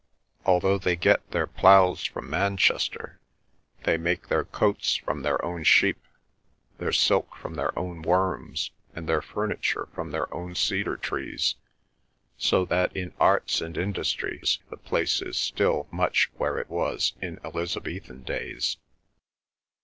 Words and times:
Although 0.47 0.79
they 0.79 0.95
get 0.95 1.29
their 1.29 1.45
ploughs 1.45 2.03
from 2.05 2.27
Manchester, 2.27 3.19
they 3.83 3.97
make 3.99 4.29
their 4.29 4.45
coats 4.45 4.95
from 4.95 5.21
their 5.21 5.45
own 5.45 5.63
sheep, 5.63 5.99
their 6.79 6.91
silk 6.91 7.35
from 7.35 7.53
their 7.53 7.77
own 7.77 8.01
worms, 8.01 8.71
and 8.95 9.07
their 9.07 9.21
furniture 9.21 9.89
from 9.93 10.09
their 10.09 10.33
own 10.33 10.55
cedar 10.55 10.97
trees, 10.97 11.53
so 12.35 12.65
that 12.65 12.97
in 12.97 13.13
arts 13.19 13.61
and 13.61 13.77
industries 13.77 14.57
the 14.71 14.77
place 14.77 15.21
is 15.21 15.37
still 15.37 15.87
much 15.91 16.31
where 16.35 16.57
it 16.57 16.71
was 16.71 17.13
in 17.21 17.39
Elizabethan 17.45 18.23
days. 18.23 18.77